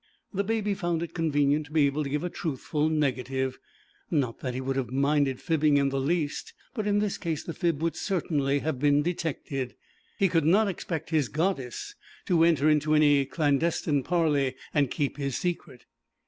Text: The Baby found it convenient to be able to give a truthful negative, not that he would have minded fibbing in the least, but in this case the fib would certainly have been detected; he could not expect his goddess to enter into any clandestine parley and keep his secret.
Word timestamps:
The 0.33 0.43
Baby 0.43 0.73
found 0.73 1.03
it 1.03 1.13
convenient 1.13 1.67
to 1.67 1.71
be 1.71 1.85
able 1.85 2.03
to 2.03 2.09
give 2.09 2.23
a 2.23 2.29
truthful 2.31 2.89
negative, 2.89 3.59
not 4.09 4.39
that 4.39 4.55
he 4.55 4.59
would 4.59 4.75
have 4.75 4.89
minded 4.89 5.39
fibbing 5.39 5.77
in 5.77 5.89
the 5.89 5.99
least, 6.01 6.55
but 6.73 6.87
in 6.87 6.97
this 6.97 7.19
case 7.19 7.43
the 7.43 7.53
fib 7.53 7.83
would 7.83 7.95
certainly 7.95 8.57
have 8.61 8.79
been 8.79 9.03
detected; 9.03 9.75
he 10.17 10.27
could 10.27 10.43
not 10.43 10.67
expect 10.67 11.11
his 11.11 11.27
goddess 11.29 11.93
to 12.25 12.43
enter 12.43 12.67
into 12.67 12.95
any 12.95 13.25
clandestine 13.27 14.01
parley 14.01 14.55
and 14.73 14.89
keep 14.89 15.17
his 15.17 15.37
secret. 15.37 15.85